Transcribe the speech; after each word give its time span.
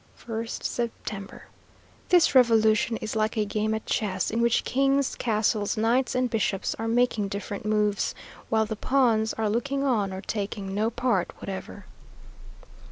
1st 0.25 0.63
September. 0.63 1.43
This 2.09 2.33
revolution 2.33 2.97
is 2.97 3.15
like 3.15 3.37
a 3.37 3.45
game 3.45 3.75
at 3.75 3.85
chess, 3.85 4.31
in 4.31 4.41
which 4.41 4.63
kings, 4.63 5.13
castles, 5.15 5.77
knights, 5.77 6.15
and 6.15 6.27
bishops, 6.27 6.73
are 6.79 6.87
making 6.87 7.27
different 7.27 7.67
moves, 7.67 8.15
while 8.49 8.65
the 8.65 8.75
pawns 8.75 9.31
are 9.35 9.47
looking 9.47 9.83
on 9.83 10.11
or 10.11 10.21
taking 10.21 10.73
no 10.73 10.89
part 10.89 11.31
whatever. 11.37 11.85